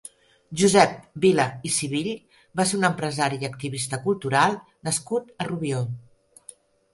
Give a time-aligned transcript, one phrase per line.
[0.59, 0.93] Josep
[1.25, 2.09] Vila i Sivill
[2.61, 4.57] va ser un empresari i activista cultural
[4.89, 5.85] nascut a Rubió.